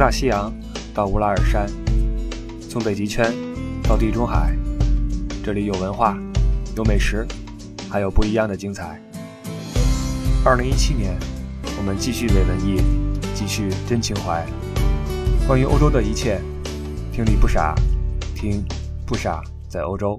[0.00, 0.50] 大西洋
[0.94, 1.66] 到乌拉尔山，
[2.70, 3.30] 从北极圈
[3.82, 4.56] 到地中海，
[5.44, 6.16] 这里有文化，
[6.74, 7.26] 有美食，
[7.90, 8.98] 还有不一样的精彩。
[10.42, 11.14] 二零一七年，
[11.76, 12.80] 我们继续伪文艺，
[13.34, 14.42] 继续真情怀。
[15.46, 16.40] 关于欧洲的一切，
[17.12, 17.74] 听你不傻，
[18.34, 18.64] 听
[19.06, 20.18] 不傻在欧洲。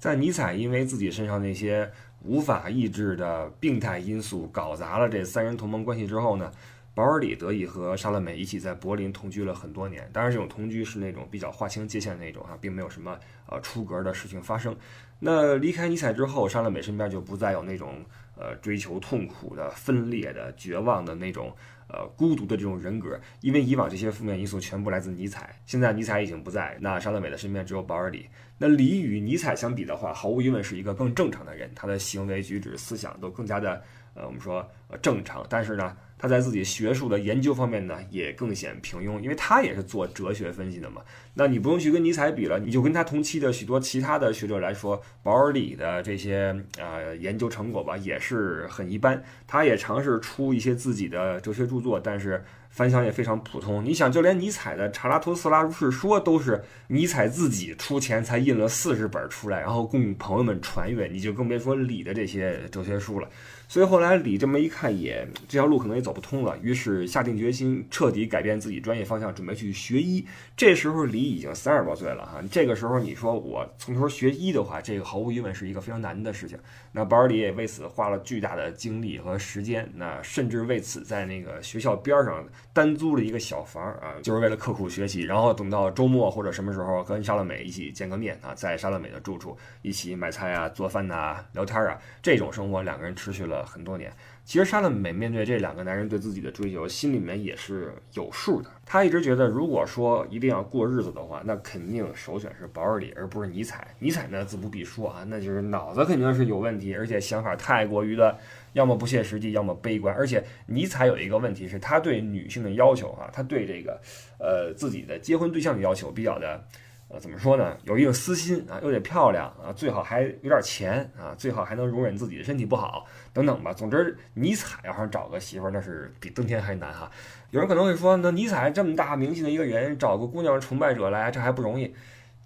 [0.00, 1.88] 在尼采因为自己身上那些
[2.24, 6.50] 无法抑制的病态因素搞砸了这三人同盟关系之后呢？
[6.92, 14.76] 保尔里得以和莎乐美一起在柏林同居了很多年，当然这种同居是那种比较划清界限的那种哈，并没有什么呃出格的事情发生。
[15.18, 18.04] 那离开尼采之后，莎乐美身边就不再有那种
[18.36, 21.54] 呃追求痛苦的、分裂的、绝望的那种
[21.88, 28.26] 呃孤独的这种人格，因为以往这些负面因素全部来自尼采，现在尼采已经不在，那莎乐美的身边只有保尔里。
[28.58, 33.82] 那李与尼采相比的话，毫无疑问是一个更正常的人，他的行为举止、思想都更加的
[34.14, 35.96] 呃我们说呃正常，但是呢。
[36.20, 41.00] 他在自己学术的研究方面呢，也更显平庸，因为他也是做哲学分析的嘛。
[41.32, 49.24] 那你不用去跟尼采比了，你就跟他同期的许多其他的学者来说，保尔里的这些呃研究成果吧，也是很一般。
[49.46, 52.44] 他也尝试出一些自己的哲学著作，但是。
[52.70, 53.84] 反响也非常普通。
[53.84, 61.06] 你想，就连尼采的《查拉图斯拉如是说》都是尼采自己出钱才印了四十本出来，然后供朋友们传阅。
[61.08, 63.28] 你就更别说李的这些哲学书了。
[63.68, 70.24] 所以后来李这么一看，也这条路可能也走不通了，于是下定决心彻底改变自己专业方向，准备去学医。
[70.56, 72.42] 这时候李已经三十多岁了哈。
[72.50, 76.58] 这个时候你说我从头学医的话，这个毫无疑问是一个非常难的事情。
[76.92, 82.44] 那保尔里也为此花了巨大的精力和时间，那甚至为此在那个学校边上。
[82.72, 85.22] 单租了一个小房啊，就是为了刻苦学习。
[85.22, 94.12] 然后等到周末或者什么时候跟莎乐美一起见个面啊，在莎乐美的住处一起买菜啊、做饭呐、聊天啊，这种生活两个人持续了很多年。
[94.44, 98.68] 其实莎乐美面对这两个男人对自己的追求，心里面也是有数的。
[98.84, 103.86] 她一直觉得，如果说一定要过日子的话，那肯定首选是保尔里，而不是尼采。
[104.00, 108.36] 尼采呢，自不必说啊，那就是脑子肯定是有问题，而且想法太过于的。
[108.72, 110.14] 要么不切实际，要么悲观。
[110.14, 114.00] 而且尼采有一个问题是，他对女性的要求啊，他对这个
[114.38, 116.64] 呃自己的结婚对象的要求比较的
[117.08, 117.76] 呃怎么说呢？
[117.84, 123.72] 有一定私心啊，又得漂亮啊，最好还有点钱啊，最好还能容忍自己的身体不好等等吧。
[123.72, 127.10] 总之，尼采要想找个媳妇儿，那是比登天还难哈。
[127.50, 131.92] 有人可能会说，那尼采这么大名气的一个人，找个姑娘崇拜者来，这还不容易？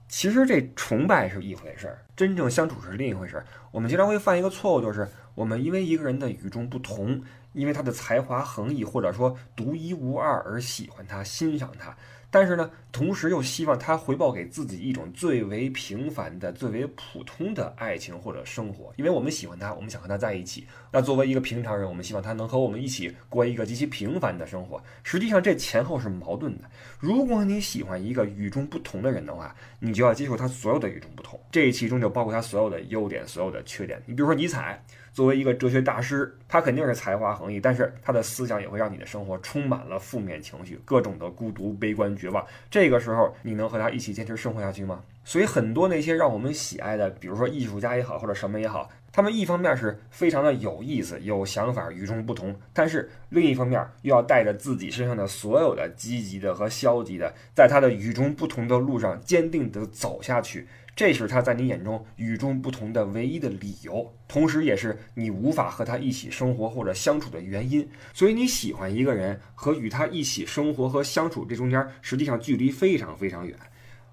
[0.09, 3.45] 其实这崇拜是一回事儿，真正相处是另一回事儿。
[3.71, 7.23] 我们经常会犯一个错误，就是我们因为一个人的与众不同，
[7.53, 11.97] 因为他的才华横溢或者说独一无二而喜欢他、欣赏他。
[12.31, 20.67] 但是呢，同时又希望他回报给自己一种最为平凡的、最为普通的爱情或者生活，因为我们喜欢他，我们想和他在一起。
[20.91, 24.83] 那作为一个平常人，我们希望他能和我们一起过一个极其平凡的生活。
[25.05, 26.65] 实际上，这前后是矛盾的。
[26.99, 34.03] 如果你喜欢一个与众不同的人的话，你就要接受他所有的与众不同，这其中就包括他所有的优点、所有的缺点。
[34.07, 34.85] 你比如说尼采。
[35.15, 42.45] 作为一个哲学大师，他肯定是才华横溢，但是他的思想也会让你的生活充满了负面情绪，各种的孤独、悲观、绝望。
[42.69, 45.05] 这个时候，你能和他一起坚持生活下去吗？
[45.25, 60.67] 所以，很多那些让我们喜爱的，比如说艺术家也好，或者什么也好，他们一方面是非常的有意思、有想法、与众不同，但是另一方面又要带着自己身上的所有的积极的和消极的，在他的与众不同的路上坚定地走下去。
[60.97, 67.89] 这是他在你眼中与众不同的唯一的理由，同时也是你无法和他一起生活或者相处的原因。
[68.13, 73.59] 所以你喜欢一个人和与他一起生活和相处这中间，实际上距离非常非常远。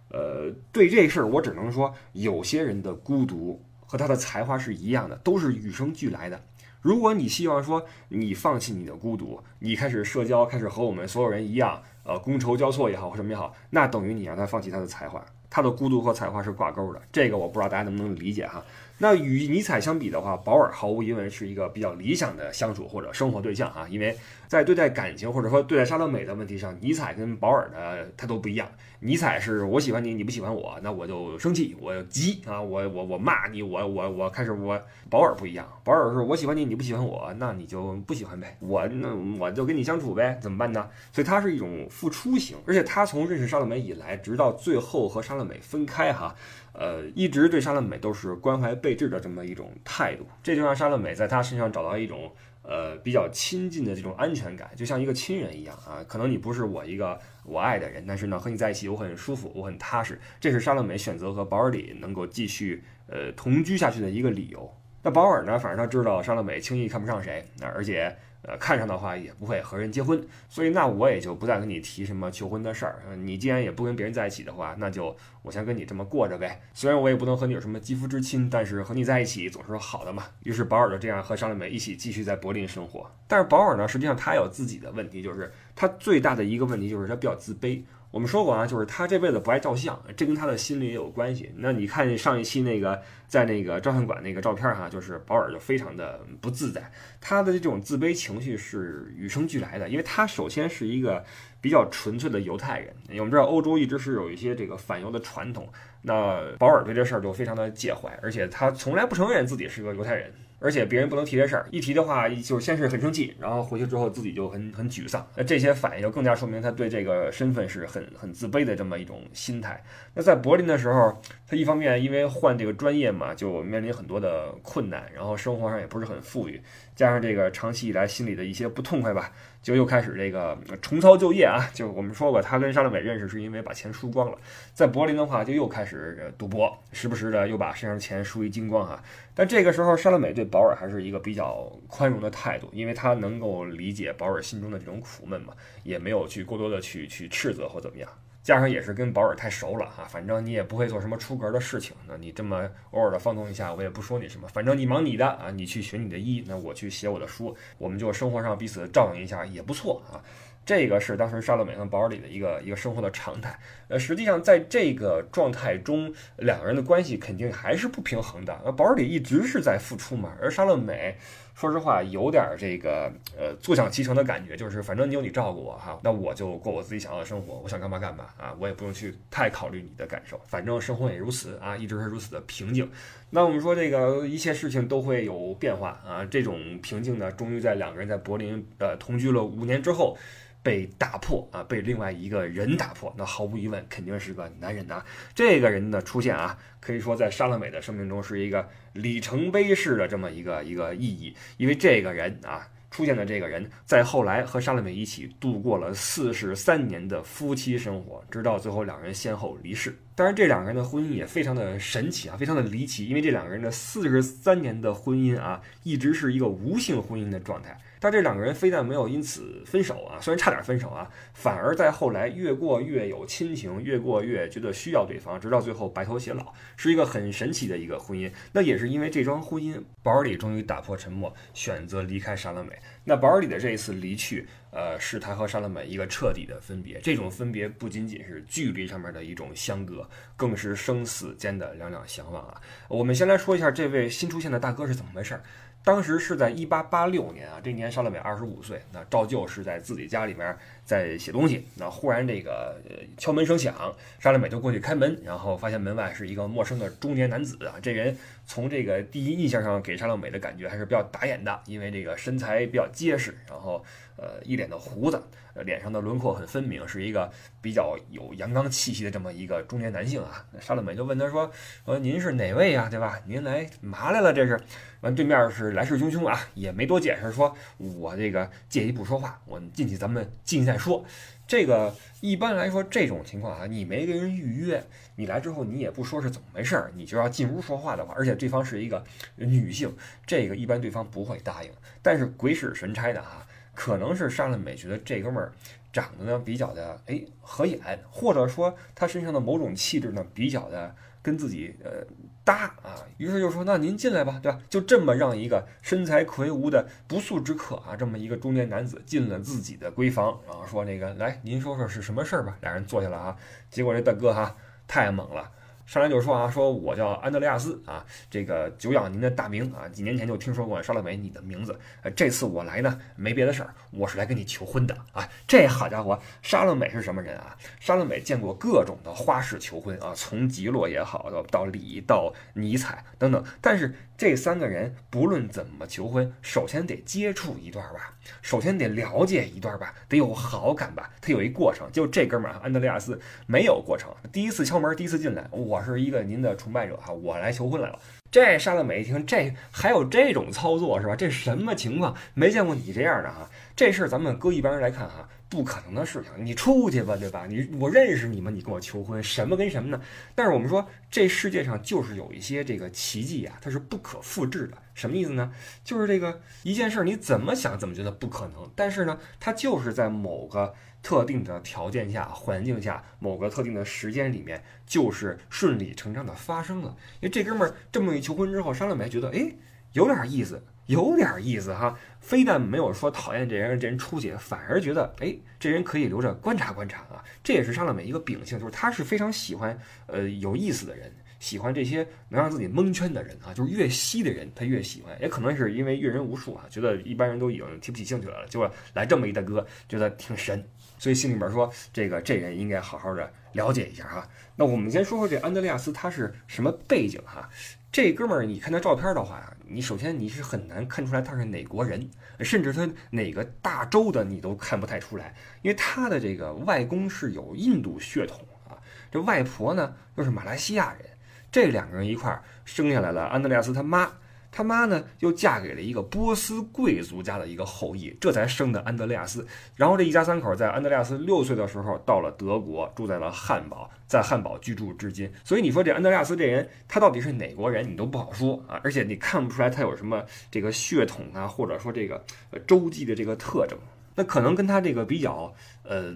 [0.10, 6.44] 呃，对这事儿我只能说，有些人的孤独和他的才华是一样的，都是与生俱来的。
[6.82, 15.24] 如果你希望说你放弃你的孤独，你开始社交，开始和我们所有人一样，呃，觥筹交错也好或什么也好，那等于你让他放弃他的才华。
[15.52, 18.64] 他的孤独和才华是挂钩的，这个我不知道大家能不能理解哈。
[19.02, 24.16] 那与尼采相比的话，保尔毫无疑问是一个比较理想的相处或者生活对象哈，因为
[24.48, 28.70] 在对待感情或者说对待莎乐美的问题上，尼采跟保尔呢他都不一样。
[29.04, 34.80] 尼采是我喜欢你，你不喜欢我，那我就生气，我急啊，我我我骂你，我我我开始我。
[35.10, 40.88] 保尔不一样，保尔是我喜欢你，你不喜欢我，那你就不喜欢呗，我那我就跟你相处呗，怎么办呢？
[41.12, 46.34] 所以他是一种付出型，而且他从认识莎乐美以来，直到最后和莎乐美分开哈，
[46.74, 52.32] 呃，一直对莎乐美都是关怀备至的这么一种态度，这就让莎乐美在他身上找到一种。
[52.64, 55.98] 呃，比较亲近的这种安全感，就像一个亲人一样啊。
[56.08, 60.22] 可能你不是我一个我爱的人，但是呢，和你在一起我很舒服，我很踏实。
[60.40, 64.72] 这是莎乐美选择和保尔里能够继续呃同居下去的一个理由。
[65.02, 73.04] 那保尔呢，反正他知道莎乐美轻易看不上谁，那而且呃，看上的话也不会和人结婚，所以那我也就不再跟你提什么求婚的事儿。
[73.18, 76.62] 你既然也不跟别人在一起的话，那就我先跟你这么过着呗。
[76.74, 80.24] 虽然我也不能和你有什么肌肤之亲，但是和你在一起总是好的嘛。
[80.44, 83.10] 于是保尔就这样和商丽美一起继续在柏林生活。
[83.28, 87.84] 但是保尔呢，实际上他有自己的问题，就是他最大的一个问题就是他比较自卑。
[88.12, 91.50] 我们说过啊，就是他这辈子不爱照相，这跟他的心理也有关系。
[91.56, 96.92] 那你看上一期那个在那个照相馆那个照片哈，就是保尔就非常的不自在，
[97.22, 101.24] 他的这种自卑情绪是与生俱来的，因为他首先是一个
[101.62, 102.94] 比较纯粹的犹太人。
[103.12, 105.72] 我们知道欧洲一直是有一些这个反犹的传统，
[106.02, 110.34] 那保尔对这事儿就非常的介怀，而且他从来不承认自己是个犹太人。
[110.62, 115.28] 而且别人不能提这事儿，一提的话，就先是很生气，然后回去之后自己就很很沮丧。
[115.36, 119.84] 那这些反应就更加说明他对这个身份是很很自卑的这么一种心态。
[120.14, 126.62] 那在柏林的时候，他一方面因为换这个专业嘛，就面临很多的困难，然后生活上也不是很富裕，
[127.02, 129.32] 加上这个长期以来心里的一些不痛快吧。
[129.64, 131.68] 就又开始这个重操旧业啊！
[131.74, 134.38] 就我们说过，他跟沙乐美认识是因为把钱输光了，
[134.74, 139.04] 在柏林的话就又开始赌博，时不时的又把身上钱输一精光啊。
[139.36, 148.10] 但这个时候，沙乐美对保尔还是一个比较宽容的态度，因为他能够理解保尔心中的这种苦闷嘛，也没有去过多的去去斥责或怎么样。
[148.44, 154.48] 加上也是跟保尔太熟了哈，反正你也不会做什么出格的事情，那你这么偶尔的放纵一下，我也不说你什么。
[154.48, 160.22] 反正你忙你的啊，你去学你的医，那我去写我的书，我们就生活上彼此照应一下也不错啊。
[160.64, 163.60] 这个是当时沙乐美和保尔里的一个一个生活的常态。
[163.88, 168.62] 呃，实际上在这个状态中，两个人的关系肯定还是不平衡的。
[168.64, 171.18] 那保尔里一直是在付出嘛，而沙乐美。
[171.62, 182.90] 说实话，有点这个呃坐享其成的感觉，就是反正你有你照顾我哈，那我就过我自己想要的生活，我想干嘛干嘛啊，我也不用去太考虑你的感受，反正生活也如此啊，一直是如此的平静。
[183.30, 190.18] 那我们说这个一切事情都会有变化啊，这种平静呢，终于在两个人在柏林呃同居了五年之后。
[190.64, 195.04] 被打破啊，被另外一个人打破，那毫无疑问肯定是个男人呐。
[195.34, 209.98] 这个人的出现啊，可以说在沙乐美的生命中是一个里程碑式的这么一个一个意义，因为这个人啊出现的这个人，在后来和莎乐美一起度过了四十三年的夫妻生活，直到最后两人先后离世。
[210.22, 217.76] 当然，这两个人的婚姻也非常的神奇啊，非常的离奇，因为这两个人的四十三年的婚姻啊，一直是一个无性婚姻的状态。
[218.00, 228.32] 但这两个人非但没有因此分手啊，虽然差点分手啊，反而在后来越过越有亲情，越过越觉得需要对方，直到最后白头偕老，是一个很神奇的一个婚姻。
[228.54, 232.74] 那也是因为这桩婚姻，保尔里终于打破沉默，选择离开莎乐美。
[233.04, 237.00] 那保尔里的这一次离去，呃，是他和莎乐美一个彻底的分别。
[237.02, 240.08] 这种分别不仅仅是距离上面的一种相隔，
[240.38, 242.62] 更是生死间的两两相望啊。
[242.88, 245.44] 我们先来说一下这位新出现的大哥是怎么回事儿。
[245.84, 250.56] 当时是在一八八六年啊，这年沙乐美二十五岁，那照旧是在自己家里面
[250.86, 251.66] 在写东西。
[251.76, 252.82] 那忽然这个
[253.18, 253.74] 敲门声响，
[254.20, 257.76] 沙乐美就过去开门，然后发现门外是一个陌生的中年男子啊。
[257.82, 263.84] 这人从这个第一印象上给沙乐美的感觉还是比较打眼的，因为这个身材比较结实，然后
[264.18, 265.22] 呃一脸的胡子，
[265.66, 267.32] 脸上的轮廓很分明，是一个
[267.62, 270.46] 比较有阳刚气息的这么一个中年男性啊。
[270.60, 271.52] 沙乐美就问他说
[271.86, 272.88] ：“说您是哪位呀？
[272.90, 273.20] 对吧？
[273.26, 274.34] 您来嘛来了？
[274.34, 274.60] 这是？”
[275.02, 281.04] 完对面是来势汹汹啊，也没多解释，说我这个借一步说话，我进去咱们进下再说。
[281.48, 284.82] 这个一般来说这种情况啊，你没跟人预约，
[285.18, 289.04] 你来之后你也不说是怎么回事儿，你就要进屋说话的话，而且对方是一个
[289.36, 289.94] 女性，
[290.26, 291.70] 这个一般对方不会答应。
[292.02, 295.52] 但是鬼使神差的哈，可能是沙乐美觉得这哥们儿
[295.92, 302.06] 长得呢比较的哎合眼，或者说他身上的某种气质呢比较的跟自己呃。
[302.44, 313.38] 搭啊，于是就说：“那您进来吧，对吧？”就这么让一个身材魁梧的不速之客啊，这么一个中年男子进了自己的闺房，然后说：“那个，来，您说说是什么事儿吧。”俩人坐下了啊，
[313.70, 314.56] 结果这大哥哈
[314.88, 315.52] 太猛了。
[315.92, 325.28] 上来就说啊，说我叫安德烈亚斯啊，这个久仰您的大名啊，几年前就听说过沙乐美你的名字，呃，这次我来呢没别的事儿，我是来跟你求婚的啊。
[325.46, 327.58] 这好家伙，沙乐美是什么人啊？
[327.82, 333.94] 沙乐美见过各种的花式求婚啊，从吉洛也好，到到李到尼采等等，但是。
[334.22, 341.90] 这三个人不论怎么求婚，首先得接触一段吧，首先得了解一段吧，得有好感吧，他有一过程。
[341.92, 348.00] 就这哥们儿安德烈亚斯没有过程，第一次敲门，第一次进来，我是一个您的崇拜者哈，我来求婚来了。
[348.30, 351.16] 这沙乐美一听，这还有这种操作是吧？
[351.16, 352.16] 这什么情况？
[352.34, 353.50] 没见过你这样的哈。
[353.76, 357.46] 这事儿咱们搁一般人来看哈，不可能的事情，你出去吧，对吧？
[357.46, 358.50] 你我认识你吗？
[358.50, 360.02] 你跟我求婚，什么跟什么呢？
[360.34, 364.78] 但是我们说，这世界上就是有一些这个奇迹啊，它是不可复制的。
[364.94, 365.52] 什么意思呢？
[365.84, 376.96] 就是这个一件事，你怎么想怎么觉得不可能，但是呢，它就是在某个特定的条件下、环境下、某个特定的时间里面，就是顺理成章的发生了。
[377.20, 379.54] 因为这哥们儿这么一求婚之后，商量没觉得，哎，
[379.92, 380.64] 有点意思。
[380.88, 387.24] 有点意思哈，非但没有说讨厌这人，这人出去，反而觉得，哎，这人可以留着观察观察啊。
[387.44, 391.10] 这也是沙乐美一个秉性，就是他是非常喜欢，呃，有意思的人，
[391.40, 395.16] 喜欢这些能让自己蒙圈的人啊，就是越稀的人他越喜欢。
[395.22, 400.68] 也可能是因为阅人无数啊，觉得一般人都已经提不起兴趣来了，结果来这么一大哥，觉得挺神，
[401.02, 404.30] 所以心里边说，这个这人应该好好的了解一下哈。
[404.56, 407.50] 那我们先说说这安德烈亚斯他是什么背景哈。
[407.92, 412.08] 这哥们儿，你看他照片的话呀，你首先你是很难看出来他是哪国人，
[412.42, 418.38] 甚至他哪个大洲的你都看不太出来，因为他的这个外公是有印度血统
[418.70, 418.78] 啊，
[419.12, 421.10] 这外婆呢又是马来西亚人，
[421.52, 424.14] 这两个人一块儿生下来了安德烈亚斯他妈。
[424.52, 429.48] 他妈呢，又嫁给了一个波斯贵族家的一个后裔，这才生的安德烈亚斯。
[429.76, 435.32] 然后这一家三口在安德烈亚斯六岁的时候到了德国，住在了汉堡，在汉堡居住至今。
[435.46, 438.78] 所以你说这安德烈亚斯这人，他到底是哪国人，你都不好说啊。
[438.84, 443.80] 而且你看不出来他有什么这个血统啊，或者说这个呃洲际的这个特征。
[444.16, 445.54] 那可能跟他这个比较
[445.84, 446.14] 呃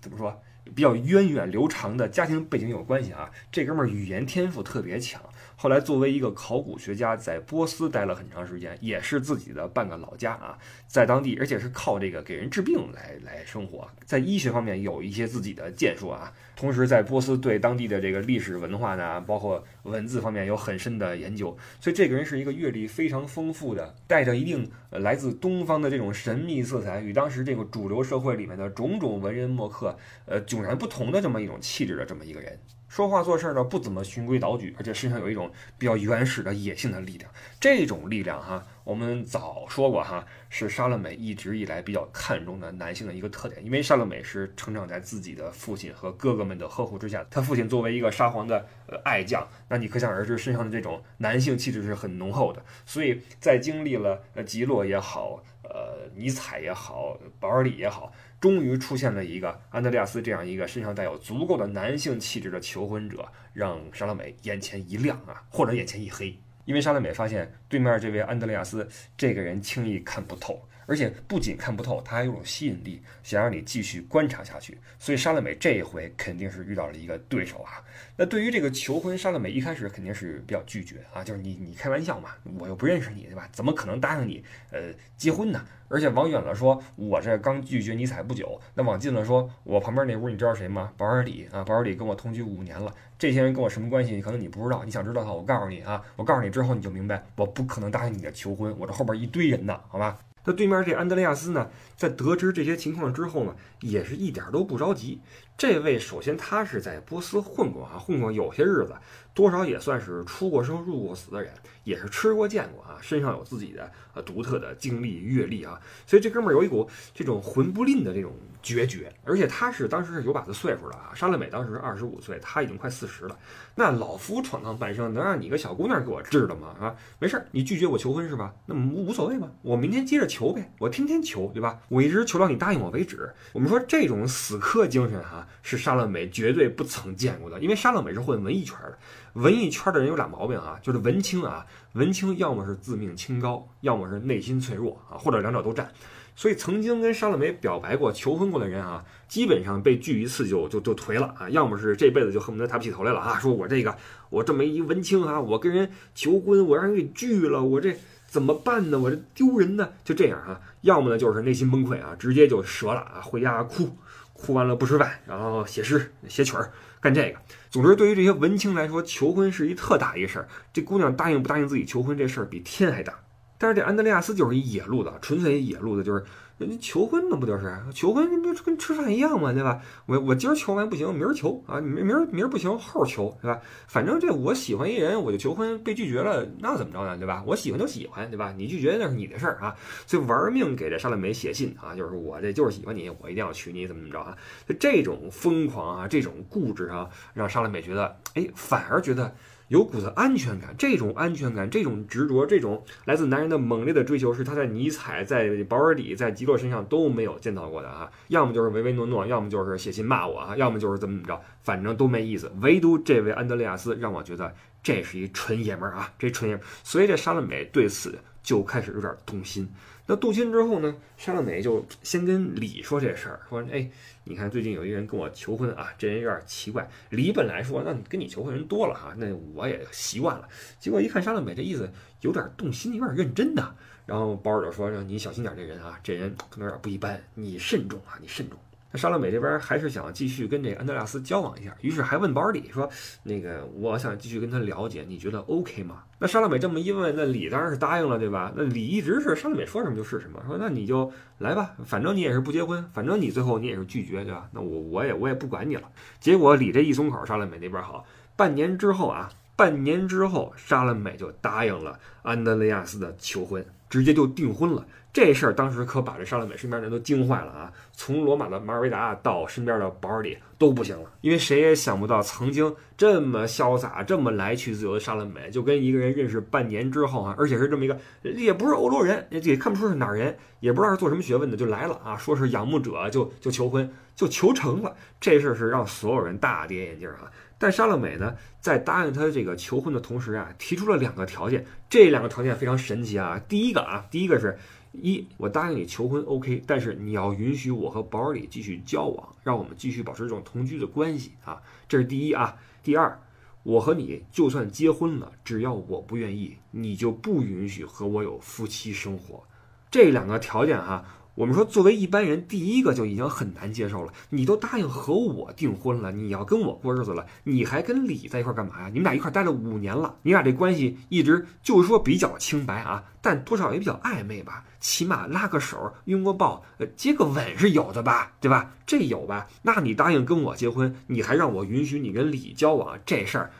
[0.00, 0.42] 怎么说，
[0.74, 3.30] 比较源远流长的家庭背景有关系啊。
[3.52, 5.22] 这哥们儿语言天赋特别强。
[5.58, 16.30] 后来作为一个考古学家，在波斯待了很长时间，也是自己的半个老家啊，在当地，而且是靠这个给人治病来来生活，在医学方面有一些自己的建树啊。
[16.54, 32.58] 同时，在波斯对当地的这个历史文化呢，包括文字方面有很深的研究，所以这个人是一个阅历非常丰富的，带着一定来自东方的这种神秘色彩，与当时这个主流社会里面的种种文人墨客，呃，迥然不同的这么一种气质的这么一个人。
[32.88, 37.30] 说话做事呢不怎么循规蹈矩，而且身上有一种比较原始的野性的力量。
[37.60, 43.64] 这种力量哈，我们早说过哈，是沙乐美一直以来比较看重的男性的一个特点。
[43.64, 48.66] 因为沙乐美是成长在自己的父亲和哥哥们的呵护之下，他父亲作为一个沙皇的
[49.04, 52.64] 爱将，那你可想而知身上的这种男性气质是很浓厚的。
[52.86, 58.12] 所以在经历了呃吉洛也好，呃尼采也好，保尔里也好。
[58.40, 70.68] 终于出现了一个安德烈亚斯这样一个身上带有足够的男性气质的求婚者，让莎拉美眼前一亮啊，或者眼前一黑，因为莎拉美发现对面这位安德烈亚斯这个人轻易看不透。
[70.86, 74.78] 而且不仅看不透，他还有种吸引力，想让你继续观察下去。
[74.98, 77.82] 所以沙乐美这一回肯定是遇到了一个对手啊。
[78.16, 83.48] 那对于这个求婚，沙乐美一开始肯定是比较拒绝啊，就是你你开玩笑嘛，我又不认识你，对吧？
[83.52, 85.62] 怎么可能答应你呃结婚呢？
[85.88, 90.92] 而且往远了说，我这刚拒绝尼采不久；那往近了说，我旁边那屋你知道谁吗？
[90.96, 94.20] 保尔里啊，保尔里跟我同居五年了，这些人跟我什么关系？
[94.20, 100.18] 可能你不知道，你想知道的话，我告诉你啊，我告诉你之后你就明白，我不可能答应你的求婚，我这后边一堆人呢，好吧？
[100.46, 105.20] 那对面这安德烈亚斯呢，在得知这些情况之后呢，也是一点都不着急。
[105.58, 108.94] 这位首先他是在波斯混过啊，混过有些日子，
[109.36, 111.52] 多少也算是出过生入过死的人，
[111.84, 123.38] 也是吃过见过啊，身上有自己的呃独特的经历阅历啊，所以这哥们儿有一股这种魂不吝的这种决绝，而且他是当时是有把子岁数了啊，沙乐美当时二十五岁，他已经快四十了，
[123.74, 126.74] 那老夫闯荡半生，能让你一个小姑娘给我治了吗？
[126.80, 128.54] 啊，没事儿，你拒绝我求婚是吧？
[128.64, 131.78] 那无所谓吧，我明天接着求呗，我天天求，对吧？
[131.90, 133.30] 我一直求到你答应我为止。
[133.52, 135.46] 我们说这种死磕精神哈。
[135.68, 138.96] 是沙乐美绝对不曾见过的，因为沙乐美是混文艺圈的，
[139.36, 145.92] 文艺圈的人有俩毛病啊，就是文青啊，文青要么是自命清高，要么是内心脆弱啊，或者两者都占。
[146.34, 153.94] 所以曾经跟沙乐美表白过、求婚过的人啊，基本上被拒一次就就就颓了啊，要么是这辈子就恨不得抬不起头来了啊，说我这个
[154.30, 157.94] 我这么一文青啊，我跟人求婚，我让人给拒了，我这
[158.26, 158.98] 怎么办呢？
[158.98, 163.90] 我这丢人呢，就这样啊，要么呢就是内心崩溃啊，直接就折了啊，回家哭。
[164.38, 166.70] 哭完了不吃饭，然后写诗写曲儿，
[167.06, 167.38] 干这个。
[167.70, 170.48] 总之，对于这些文青来说，求婚是一特大一事儿。
[170.72, 173.14] 这姑娘答应不答应自己求婚这事儿，比天还大。
[173.58, 176.24] 但是这安德烈亚斯就是一野路子，纯粹野路子，就是。
[176.58, 178.26] 人家求婚那不就是求婚？
[178.42, 179.52] 那不跟吃饭一样吗？
[179.52, 179.82] 对吧？
[180.06, 181.80] 我我今儿求完不行，明儿求啊！
[181.82, 183.60] 明明儿明儿不行，后儿求，对吧？
[183.86, 187.18] 反正这我喜欢一人，我就求婚，被拒绝了，那怎么着呢？
[187.18, 187.44] 对吧？
[187.46, 188.54] 我喜欢就喜欢，对吧？
[188.56, 189.76] 你拒绝那是你的事儿啊！
[190.06, 194.34] 所以玩命给这沙乐美写信啊，就是我这就是喜欢你，我一定要娶你，怎么怎么着啊？
[194.66, 199.34] 就这种疯狂啊，这种固执啊，让沙乐美觉得，哎，反而觉得
[199.68, 200.74] 有股子安全感。
[200.78, 208.10] 这种安全感，这种执着，这种来自男人的猛烈的追求，是他在尼采、在保尔里、在吉洛身上都没有见到过的啊。
[208.28, 212.50] 要么就是唯唯诺诺，要么就是写信骂我啊，要么就是怎么怎么着，反正都没意思。
[212.60, 216.66] 唯独这位安德烈亚斯让我觉得这是一纯爷们儿啊，这纯爷们儿。
[216.82, 219.68] 所以这莎乐美对此就开始有点动心。
[220.08, 223.90] 那动心之后呢，莎乐美就先跟李说这事儿，说：“哎，
[224.22, 230.48] 你看最近有一个人跟我求婚啊，这人有点奇怪。”李本来说：“那跟你求婚人多了哈，那我也习惯了。”
[230.78, 233.74] 结果一看莎乐美这意思，有点动心，有点认真的。
[234.06, 238.56] 然后包儿就说：“让你小心点，这人啊，这人可能有点不一般，你慎重啊，你慎重。”
[238.96, 242.88] 莎乐美这边还是想继续跟这安德烈斯交往一下，于是还问保尔里说
[243.22, 248.52] ：“那个，我想继续跟他了解，你觉得 OK 吗？”那莎乐美这么一问，那李当然是答应了，对吧？
[248.56, 254.48] 那李一直是莎乐美说什么就是什么，说那你就来吧，反正你也是不结婚，反正你最后你也是拒绝，对吧？
[254.52, 255.82] 那我我也我也不管你了。
[256.18, 264.86] 结果李这一松口，莎乐美那边好，半年之后啊，半年之后，莎乐美就答应了安德烈亚斯的求婚，直接就订婚了。
[265.16, 267.72] 这事儿当时可把这莎乐美身边人都惊坏了啊！
[267.94, 284.94] 从罗马的马尔维达到身边的保尔里都不行了，因为谁也想不到，曾经这么潇洒、这么来去自由的莎乐美，就跟一个人认识半年之后啊，而且是这么一个，也不是欧洲人，也看不出是哪人，也不知道是做什么学问的，就来了啊，说是仰慕者，就就求婚，就求成了。
[285.18, 287.32] 这事儿是让所有人大跌眼镜啊！
[287.56, 293.40] 但莎乐美呢，在答应他这个求婚的同时啊，提出了两个条件，这两个条件非常神奇啊！
[293.48, 294.58] 第一个啊，第一个是。
[295.02, 302.56] 一，我答应你求婚，OK，但是你要允许我和保尔里继续交往，让我们继续保持这种同居的关系啊，这是第一啊。
[302.82, 303.20] 第二，
[303.62, 309.42] 我和你就算结婚了，只要我不愿意，你就不允许和我有夫妻生活。
[309.90, 311.04] 这两个条件哈。
[311.36, 314.12] 我们说，作为一般人，第一个就已经很难接受了。
[314.30, 318.88] 你都答应和我订婚了，你要跟我过日子了，你还跟李在一块干嘛呀？
[318.88, 324.64] 你们俩一块待了五年了，你俩这关系一直就是说比较清白啊，但多少也比较暧昧吧？
[324.80, 328.32] 起码拉个手、拥个抱、呃接个吻是有的吧？
[328.40, 328.72] 对吧？
[328.86, 329.46] 这有吧？
[329.60, 333.50] 那你答应跟我结婚，你还让我允许你跟李交往，这事儿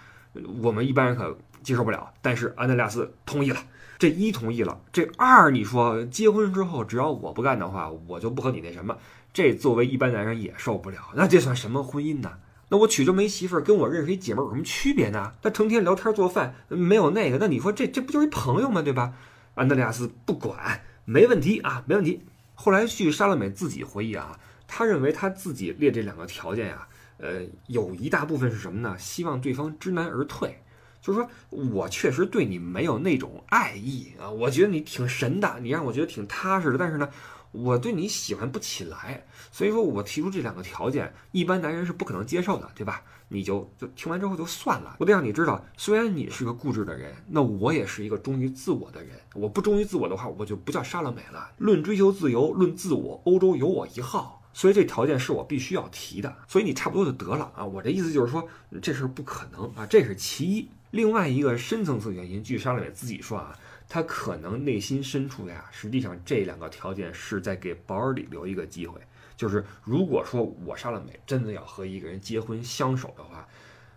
[0.62, 2.10] 我们一般人可接受不了。
[2.22, 3.58] 但是安德烈亚斯同意了。
[3.98, 8.98] 这一同意了，这二你说结婚之后只要我不干的话，我就不和你那什么。
[9.32, 12.32] 这作为一般男人也受不了，那这算什么婚姻呢？
[12.68, 15.32] 那我娶这么一媳妇儿，跟我认识一姐妹有什么区别呢？
[15.42, 18.82] 那成天聊天做饭没有那个，那你说这这不就是一朋友吗？
[18.82, 19.12] 对吧？
[19.54, 22.22] 安德烈亚斯不管，没问题啊，没问题。
[22.54, 28.96] 后来据莎乐美自己回忆啊，他认为他自己列这两个条件呀，呃，有一大部分是什么呢？
[28.98, 30.58] 希望对方知难而退。
[31.06, 36.76] 就是说我确实对你没有那种爱意啊，我觉得你挺神的，你让我觉得挺踏实的。
[36.76, 37.08] 但是呢，
[37.52, 43.04] 我对你喜欢不起来，所以说我提出这两个条件，一般男人是不可能接受的，对吧？
[43.28, 44.96] 你就就听完之后就算了。
[44.98, 49.16] 我得让你知道，虽然你是个固执的人，那我也是一个忠于自我的人。
[49.34, 51.52] 我不忠于自我的话，我就不叫莎乐美了。
[51.58, 54.42] 论追求自由，论自我，欧洲有我一号。
[54.52, 56.34] 所以这条件是我必须要提的。
[56.48, 57.64] 所以你差不多就得了啊。
[57.64, 58.48] 我这意思就是说，
[58.80, 60.68] 这事儿不可能啊，这是其一。
[60.92, 69.00] 另外一个深层次原因，据莎乐美自己说啊，她可能内心深处呀，实际上这两个条件是在给保尔里留一个机会，
[69.36, 73.46] 就是如果说我莎乐美真的要和一个人结婚相守的话，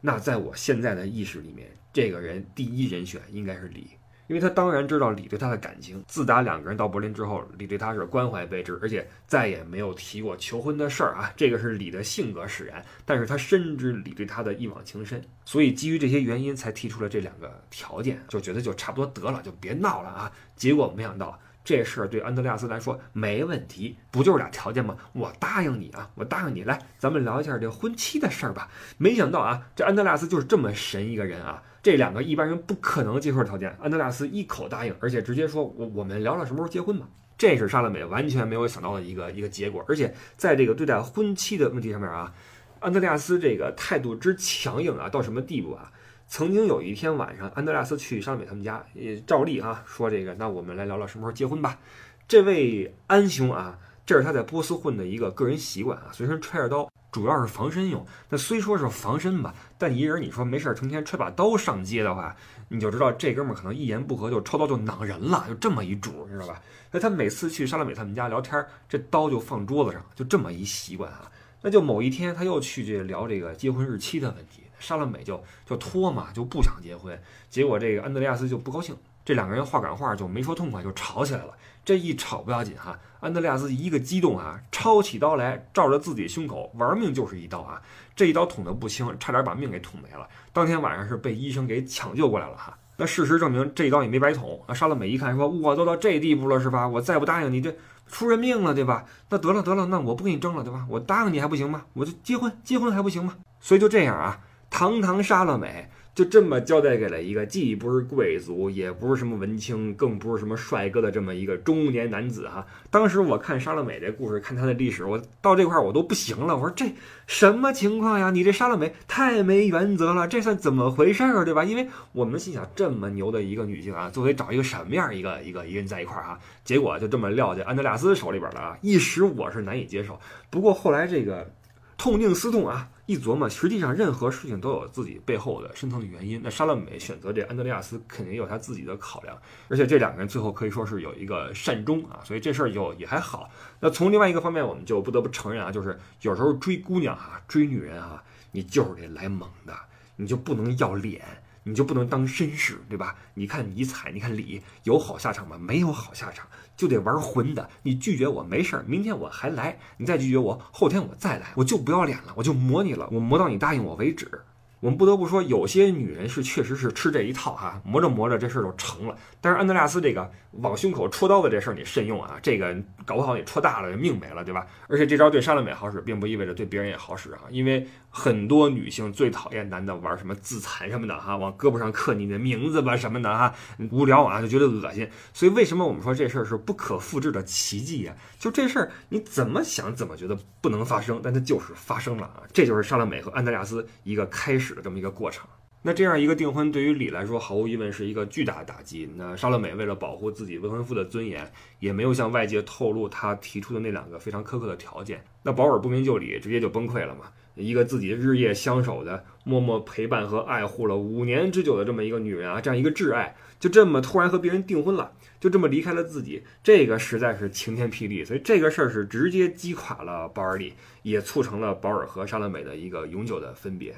[0.01, 3.91] 那在我现在的意识里面，这个人第一人选应该是李。
[4.29, 6.03] 因为他当然知道李对他的感情。
[6.07, 11.33] 自打两个人到柏林之后，李对他是关怀备至，而且再也没有提过求婚的事儿啊。
[11.35, 20.31] 这个是李的性格使然，但是他深知李对他的一往情深，所以基于这些原因才提出了这两个条件，就觉得就差不多得了，就别闹了啊。
[20.55, 24.95] 结果没想到这事儿对安德烈亚斯来说没问题，不就是俩条件吗？
[25.13, 28.69] 我答应你啊，我答应你，来，咱们聊一下这婚期的事儿吧。
[28.99, 31.63] 没想到啊，这安德烈亚斯就是这么神一个人啊。
[31.81, 39.83] 这两个一般人不可能接受的条件，安德烈斯一口答应，而且直接说：“我我们聊聊什么时候结婚吧。”这是莎乐美完全没有想到的一个一个结果。
[39.87, 42.33] 而且在这个对待婚期的问题上面啊，
[42.81, 45.91] 安德烈斯这个态度之强硬啊，到什么地步啊？
[46.27, 51.79] 曾经有一天晚上，安德烈斯去莎乐美他们家，也照例啊说：“这个，那我们来聊聊什么时候结婚吧。”
[52.27, 56.91] 这位安兄啊，这是他在波斯混的一个个人习惯啊，随身揣着刀。
[57.11, 62.35] 主要是防身用，那虽说是防身吧，但一人你说没事儿成天揣把刀上街的话，
[62.69, 66.59] 你就知道这哥们儿可能一言不合就抄刀就攮人了，就这么一主，你知道吧？
[66.89, 71.31] 那他每次去莎乐美他们家聊天，这刀就放桌子上，就这么一习惯啊。
[71.61, 77.15] 那就某一天他又去这聊这个结婚日期的问题，莎乐美就就拖嘛，就不想结婚。
[77.47, 81.53] 结果这个安德烈亚斯就不高兴，这两个人话赶话就没说痛快，就吵起来了。
[81.85, 87.81] 这一吵不要紧哈，安德烈亚斯一个激动啊，抄起刀来，照着自己胸口玩命就是一刀啊！
[88.15, 90.27] 这一刀捅得不轻，差点把命给捅没了。
[90.53, 92.77] 当天晚上是被医生给抢救过来了哈。
[92.95, 94.61] 那事实证明，这一刀也没白捅。
[94.67, 96.87] 那沙乐美一看，说：“我都到这地步了是吧？
[96.87, 97.73] 我再不答应你，这
[98.07, 99.05] 出人命了对吧？
[99.29, 100.85] 那得了得了，那我不跟你争了对吧？
[100.89, 101.85] 我答应你还不行吗？
[101.93, 103.37] 我就结婚，结婚还不行吗？
[103.59, 104.39] 所以就这样啊，
[104.69, 112.67] 堂堂沙乐美。”就这么交代给了一个既不是贵族，也不是什么文青，更不是什么帅哥的这么一个中年男子哈。
[112.89, 116.57] 当时我看莎乐美这故事，看他的历史，我到这块我都不行了。
[116.57, 116.87] 我说这
[117.25, 118.31] 什么情况呀？
[118.31, 121.63] 你这莎乐美太没原则了，这算怎么回事儿，对吧？
[121.63, 128.77] 因为我们心想，这么牛的一个女性啊，作为找一个什么样一个一个一个人在一块儿哈，结果就这么撂在安德烈斯手里边了啊！
[128.81, 130.19] 一时我是难以接受。
[130.49, 131.49] 不过后来这个
[131.97, 132.89] 痛定思痛啊。
[133.09, 136.39] 一琢磨，实际上任何事情都有自己背后的深层的原因。
[136.43, 139.35] 那莎乐美选择这安德烈亚斯，肯定有他自己的考量。
[139.67, 143.49] 而且这两个人最后可以说是有一个善终啊，所以这事儿就也还好。
[143.79, 149.75] 那从另外一个方面，我们就不得不承认啊，就是有时候追姑娘啊，追女人啊，你就是得来猛的，
[150.15, 151.25] 你就不能要脸。
[151.63, 153.15] 你就不能当绅士，对吧？
[153.33, 155.57] 你看尼采，你看李，有好下场吗？
[155.59, 156.47] 没有好下场，
[156.79, 157.69] 就得玩混的。
[157.83, 164.31] 你拒绝我没事儿，明天我还来；你再拒绝我，后天我再来，我就不要脸了，我就磨你了，我磨到你答应我为止。
[164.79, 169.15] 我们不得不说，有些女人是确实是吃这一套哈，磨着磨着这事儿就成了。
[169.41, 172.73] 但是安德烈斯这个往胸口戳刀子这事儿你慎用啊，这个
[173.05, 174.65] 搞不好你戳大了命没了，对吧？
[174.87, 183.53] 而且这招对莎乐美好使，并不意味着对别人也好使啊，因为很多女性最讨厌男的玩什么自残什么的哈，往胳膊上刻你的名字吧什么的哈，
[183.91, 185.09] 无聊啊就觉得恶心。
[185.33, 188.15] 所以为什么我们说这事儿是不可复制的奇迹呀？
[188.39, 192.43] 就这事儿你怎么想怎么觉得不能发生，但它就是发生了啊！
[192.53, 194.69] 这就是莎乐美和安德烈亚斯一个开始。
[194.69, 195.47] 的这么一个过程，
[195.81, 199.09] 那这样一个订婚对于李来说，毫无疑问是一个巨大的打击。
[199.15, 205.23] 那莎乐美为了保护自己未婚夫的尊严，也没有向外界透露她提出的那两个非常苛刻的条件。
[205.41, 207.31] 那保尔不明就里，直接就崩溃了嘛。
[207.59, 218.23] 一个自己日夜相守的、默默陪伴和爱护了五年之久的这么一个女人啊，这样一个挚爱，就这么突然和别人订婚了，就这么离开了自己，这个实在是晴天霹雳。
[218.23, 223.95] 所以这个事儿是直接击垮了保尔里，也促成了保尔和莎乐美的一个永久的分别。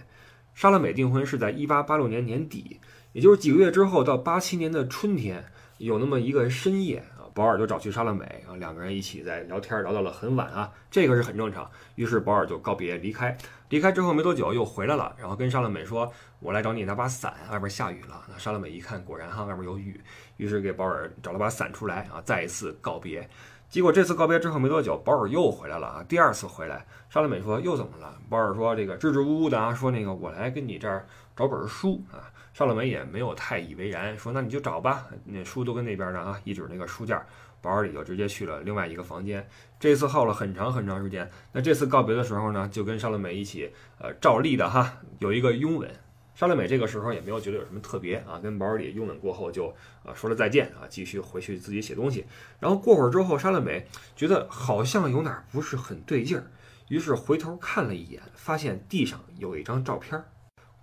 [0.54, 2.80] 莎乐美订婚是在一八八六年年底，
[3.14, 5.46] 也就是几个月之后，到八七年的春天，
[5.78, 11.70] 有那么一个深夜，保尔就找去莎乐美啊，两个人一起在聊天，聊到了很晚啊，这个是很正常。
[11.96, 13.38] 于是保尔就告别离开，
[13.70, 20.00] 离开之后没多久又回来了，然后跟莎乐美说：“我来找你拿把伞，外边下雨了。”那莎乐美一看，果然哈，外边有雨，
[20.38, 23.28] 于是给保尔找了把伞出来啊，再一次告别。
[23.70, 26.06] 结果这次告别之后没多久，保尔又回来了啊！
[26.10, 28.18] 第二次回来，莎乐美说又怎么了？
[28.30, 32.28] 保尔说这个支支吾吾的啊，说那个我来跟你这儿找本书啊。
[32.54, 37.26] 莎乐美也没有太以为然，说那你就找吧，那书都跟那边呢啊，一指那个书架。
[37.64, 39.48] 保尔里就直接去了另外一个房间。
[39.80, 41.30] 这次耗了很长很长时间。
[41.52, 45.88] 那这次告别的时候呢，就跟莎乐美一起呃照例的哈有一个拥吻。
[46.34, 49.68] 莎乐美这个时候也没有觉得有什么特别啊，跟保尔里拥吻过后就
[50.04, 52.26] 啊说了再见啊，继续回去自己写东西。
[52.60, 53.86] 然后过会儿之后，莎乐美
[54.16, 56.50] 觉得好像有哪不是很对劲儿，
[56.88, 60.20] 于是回头看了一眼，发现地上有一张照片，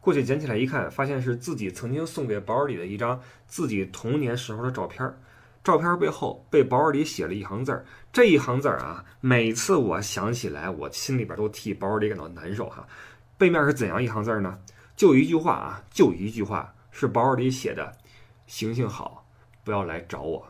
[0.09, 5.07] 过去捡起来一看，发现是自己曾经送给保尔里的一张自己童年时候的照片。
[5.62, 12.88] 照片背后被保尔里写了一行字儿，这一行字儿啊，每次我想起来，我心里边都替保尔里感到难受哈。
[13.37, 14.59] 背面是怎样一行字儿呢？
[14.97, 17.92] 就一句话啊，就一句话，是保尔里写的
[18.49, 19.27] ：“行行好，
[19.62, 20.42] 不要来找我。”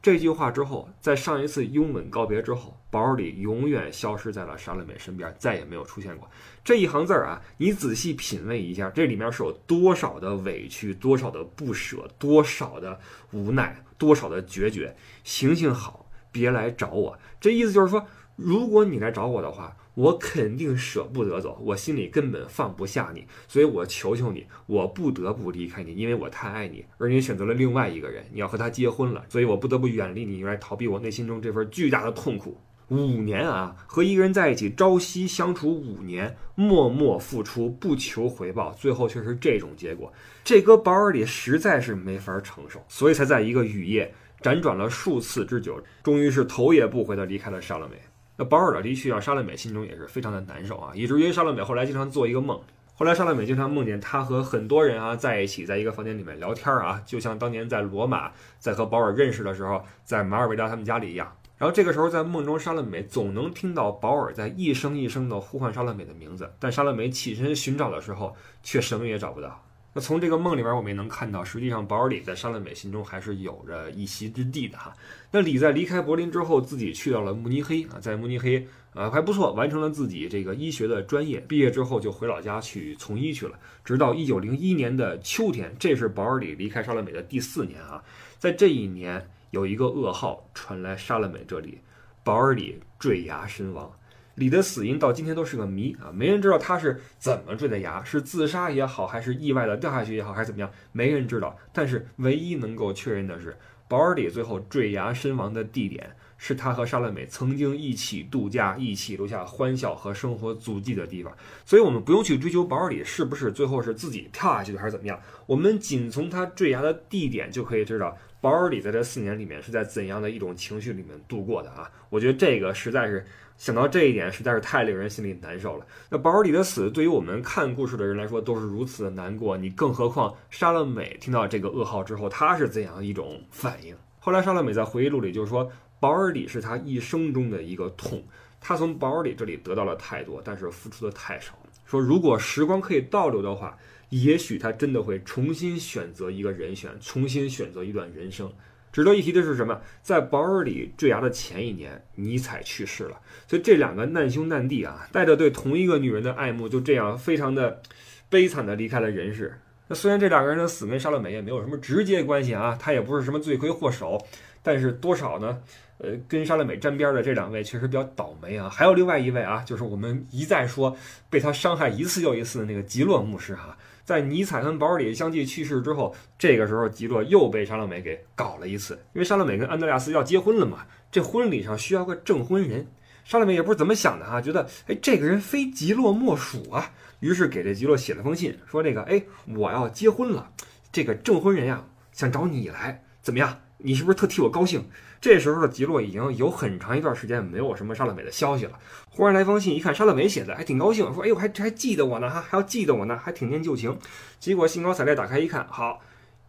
[0.00, 6.30] 这句话之后，在上一次拥吻告别之后，保尔里永远消失在了莎乐美身边，再也没有出现过。
[6.62, 12.98] 这一行字儿啊，你仔细品味一下，这里面是有多少的委屈，多少的不舍，多少的
[13.32, 14.96] 无奈，多少的决绝。
[15.24, 17.18] 行行好，别来找我。
[17.40, 18.06] 这意思就是说，
[18.36, 19.76] 如果你来找我的话。
[19.98, 32.56] 我肯定舍不得走，我心里根本放不下你，所以我求求你，我不得不离开你，因为我太爱你，而你选择了另外一个人，你要和他结婚了，所以我不得不远离你，用来逃避我内心中这份巨大的痛苦。
[32.90, 40.12] 五年啊，和一个人在一起朝夕相处五年，默默付出，不求回报，最后却是这种结果，
[40.44, 47.96] 这搁保尔里实在是没法承受，所以才在一个雨夜辗转了数次之久，终于是头也不回的离开了莎乐美。
[48.40, 52.56] 那保尔的离去让莎乐美心中也是非常的难受啊，以至于莎乐美后来经常做一个梦，
[52.94, 61.36] 后来莎乐美经常梦见他和很多人啊在一起，在一个房间里面聊天啊，就像当年在罗马在和保尔认识的时候，在马尔维达他们家里一样。
[61.56, 69.64] 然后这个时候在梦中，莎乐美总能听到保尔在一声一声的呼唤莎乐美的名字，但莎乐美起身寻找的时候却什么也找不到。
[70.00, 74.94] 从这个梦里边，我们也能看到，实际上保尔里在莎乐美心中还是有着一席之地的哈。
[75.30, 81.40] 那李在离开柏林之后，自己去到了慕尼黑啊，在慕尼黑啊还不错，完成了自己这个医学的专业。
[81.40, 88.02] 毕业之后就回老家去从医去了，直到一九零一年的秋天，这是保尔里离开莎乐美的第四年啊。
[88.38, 91.78] 在这一年，有一个噩耗传来莎乐美这里，
[92.22, 93.90] 保尔里坠崖身亡。
[94.38, 101.56] 李的死因到今天都是个谜啊，没人知道他是怎么坠的崖，是自杀也好，还是意外的掉下去也好，还是怎么样，没人知道。
[101.72, 103.56] 但是唯一能够确认的是。
[103.90, 111.34] 保尔里最后坠崖身亡的地点，是他和莎乐美曾经一起度假、一起留下欢笑和生活足迹的地方。
[111.64, 115.18] 所以，我们不用去追究保尔里是不是最后是自己跳下去的，还是怎么样。
[115.46, 121.90] 我们仅从他坠崖的地点就可以知道，保尔里在这四年里面是在怎样的一种情绪里面度过的啊！
[122.10, 123.26] 我觉得这个实在是。
[123.58, 125.84] 想到这一点，实在是太令人心里难受了。
[126.08, 129.56] 那保尔里的死，对于我们看故事的人来说，都是如此的难过。
[129.56, 133.96] 你更何况莎乐美听到这个噩耗之后，她是怎样一种反应？
[134.20, 135.68] 后来莎乐美在回忆录里就说，
[135.98, 138.22] 保尔里是她一生中的一个痛。
[138.60, 141.58] 她从保尔里这里得到了太多，但是付出的太少。
[141.84, 143.76] 说如果时光可以倒流的话，
[144.10, 148.52] 也许她真的会重新选择一个人选，重新选择一段人生。
[148.92, 149.80] 值得一提的是什么？
[150.02, 153.18] 在保尔里坠崖的前一年，尼采去世了。
[153.46, 157.80] 所以这两个难兄难弟啊，带着对同一个女人的爱慕，就这样非常的
[158.28, 159.60] 悲惨的离开了人世。
[159.88, 164.18] 那虽然这两个人的死跟莎乐美也没有什么直接关系啊，他也不是什么罪魁祸首，
[164.62, 165.58] 但是多少呢？
[165.98, 168.68] 呃，跟莎乐美沾边的这两位确实比较倒霉啊。
[168.68, 170.96] 还有另外一位啊，就是我们一再说
[171.28, 173.76] 被他伤害一次又一次的那个吉洛牧师哈。
[174.08, 182.86] 在尼采跟保尔里相继去世之后，这个时候吉洛又被莎乐美给搞了一次，因为莎乐美跟安德烈亚斯要结婚了嘛，这婚礼上需要个证婚人。
[183.22, 186.90] 莎乐美也不是怎么想的哈，觉得哎这个人非吉洛莫属啊，
[187.20, 189.22] 于是给这吉洛写了封信，说这个哎
[189.54, 190.52] 我要结婚了，
[190.90, 193.60] 这个证婚人呀想找你来，怎么样？
[193.76, 194.88] 你是不是特替我高兴？
[195.20, 198.78] 这时候的吉洛已经有很长一段时间没有什么莎乐美的消息了。
[199.10, 203.98] 忽然来封信，一看莎乐美写的，还挺高兴，说：“哎呦，还还记得我呢哈，还要记得我呢，还挺念旧情。”
[204.38, 206.00] 结果兴高采烈打开一看，好，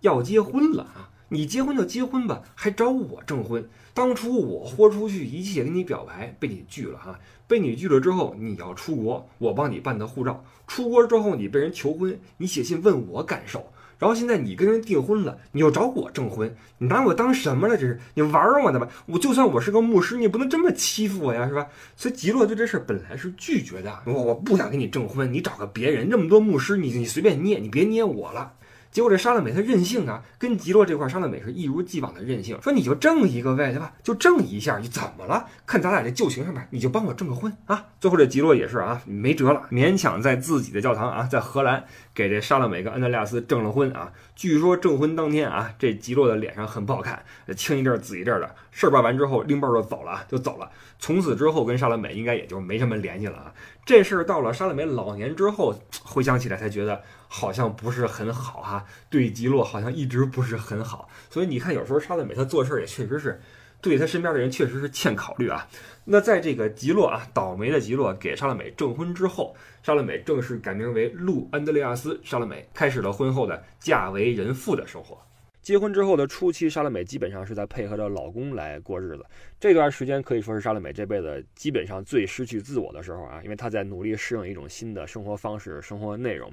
[0.01, 1.09] 要结婚了啊！
[1.31, 3.67] 你结婚就结婚吧，还找我证婚。
[3.93, 10.43] 当初我豁出去一切跟你表白，被你拒了哈，被你拒了之后，你要出国，我帮你办的护照。
[10.67, 13.71] 出国之后，你被人求婚，你写信问我感受。
[13.99, 17.77] 然后现在你跟人订婚了，你又找我证婚，你拿我当什么了？
[17.77, 18.87] 这是你玩我呢吧？
[19.05, 21.67] 我就算我是个牧师，你也不能这么欺负我呀，是吧？
[21.97, 28.53] 所以吉洛对这事儿本来是拒绝的，我我不想跟你证婚，你找个别人，那么多牧师，你你随便捏，你别捏我了。
[28.91, 33.93] 结果这莎乐美她任性啊，跟吉洛这块莎乐美是一如既往的任性，说你就挣一个呗，对吧？
[34.01, 35.45] 就挣一下，你怎么了？
[35.65, 37.85] 看咱俩这旧情上面，你就帮我证个婚啊！
[37.99, 44.11] 最后这吉洛也是啊，没辙了，勉强在自己的教堂啊，在荷兰给这莎乐美跟安德烈亚斯证了婚啊。
[44.35, 47.23] 据说证婚当天啊，这吉洛的脸上很不好看，
[47.55, 48.55] 青一阵紫一阵的。
[48.71, 50.69] 事儿办完之后，拎包就走了，就走了。
[50.97, 53.53] 从此之后跟莎乐美应该也就没什么联系了啊。
[53.85, 57.01] 这事儿到了莎乐美老年之后回想起来，才觉得。
[57.31, 63.39] 好像不是很好哈，对吉洛好像一直不是很好，所以你看，有时候莎乐美她做事也确实是，
[63.79, 65.67] 对她身边的人确实是欠考虑啊。
[66.05, 75.15] 那在这个吉洛啊，倒霉的吉洛给莎乐美证婚之后，莎乐美正式改名为路安德烈亚斯·莎乐美，开始了婚后的嫁为人妇的生活。
[75.61, 79.23] 结婚之后的初期，莎乐美基本上是在配合着老公来过日子，
[79.59, 86.51] 这段时间可以说是莎乐美这辈子基本上最失去自我的时候啊，因为她在努力适应一种新的生活方式、生活内容。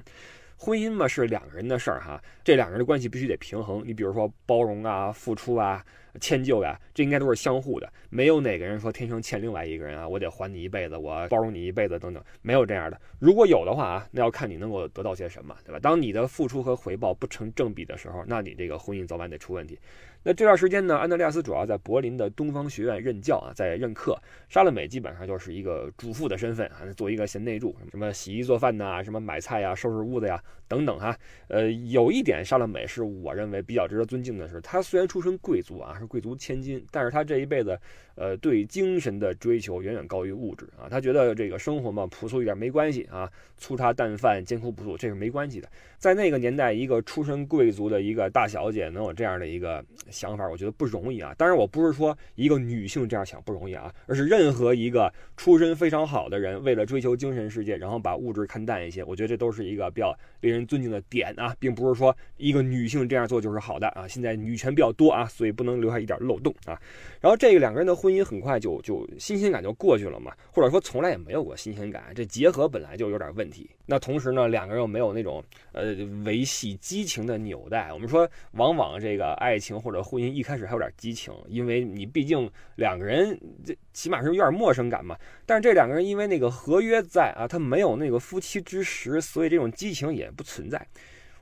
[0.59, 3.83] 婚姻嘛是两个人的事儿哈，这两个人的关系必须得平衡。
[3.85, 5.85] 你比如说包容啊、付出啊、
[6.19, 7.87] 迁就呀，这应该都是相互的。
[8.09, 12.99] 没有哪个人说天生欠另外一个人啊，我得还你一辈子，我包容你一辈子等等，没有这样的。
[13.19, 15.79] 如果有的话啊，那要看你能够得到些什么，对吧？
[15.79, 19.79] 当你的付出和回报不成正比的时候，那你这个婚姻早晚得出问题。
[20.27, 24.21] 那这段时间呢，安德烈亚斯主要在柏林的东方学院任教啊，在任课。
[24.49, 31.17] 莎乐美基本上就是一个主妇的身份啊，做一个贤内助，什么洗衣做饭呐，什么买菜呀、收拾屋子呀等等哈。
[31.47, 37.79] 呃，有一点莎乐美是我认为比较值得尊敬的是，她虽然出身贵族啊，是贵族千金，但是她这一辈子。
[38.19, 40.89] 呃，对精神的追求远远高于物质啊！
[40.89, 45.69] 她觉得这个生活嘛，朴素一点没关系啊，粗茶淡饭、艰苦朴素，这是没关系的。
[45.99, 51.31] 在那个年代，一个出身贵族的一个大小姐能有这样的一个想法，我觉得不容易啊。
[51.37, 64.07] 当然，我不是说一个女性这样想不容易啊，而是任何一个出身非常好的人，为了追求精神世界，然后把物质看淡一些，我觉得这都是一个比较令人人尊敬的点啊，并不是说一个女性这样做就是好的啊。
[64.07, 66.79] 现在女权比较多啊，所以不能留下一点漏洞啊。
[67.21, 73.69] 然后这个两个人的婚姻很快就就新鲜感就过去了嘛，或者说从来也没有过新鲜感，这结合本来就有点问题。
[73.85, 75.41] 那同时呢，两个人又没有那种
[75.71, 75.93] 呃
[76.25, 77.93] 维系激情的纽带。
[77.93, 85.15] 我们说，往往这个爱情或者婚姻一开始还有点激情，因为你毕竟两个人这起码是有点陌生感嘛。
[85.47, 90.85] 但是这两个人因为那个合约在啊，他没有那个夫妻之实，所以这种激情也不存在。